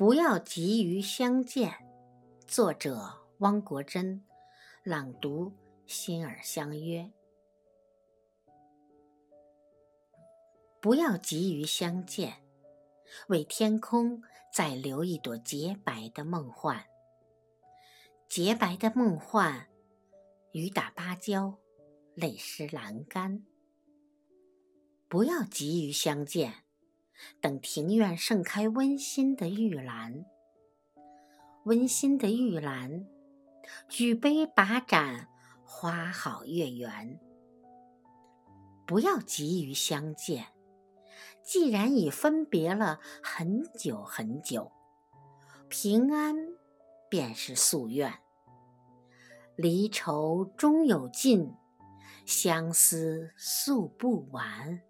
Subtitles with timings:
[0.00, 1.74] 不要急于相见。
[2.46, 4.24] 作者：汪国真。
[4.82, 5.52] 朗读：
[5.86, 7.10] 心儿相约。
[10.80, 12.42] 不要急于相见，
[13.28, 16.82] 为天空再留一朵洁白的梦幻。
[18.26, 19.68] 洁白的梦幻，
[20.52, 21.58] 雨打芭蕉，
[22.14, 23.44] 泪湿栏杆。
[25.08, 26.64] 不要急于相见。
[27.40, 30.24] 等庭院盛开温馨的玉兰，
[31.64, 33.06] 温馨的玉兰，
[33.88, 35.28] 举杯把盏，
[35.64, 37.20] 花好月圆。
[38.86, 40.46] 不要急于相见，
[41.42, 44.72] 既然已分别了很久很久，
[45.68, 46.34] 平安
[47.08, 48.12] 便是夙愿。
[49.56, 51.54] 离愁终有尽，
[52.24, 54.80] 相思诉不完。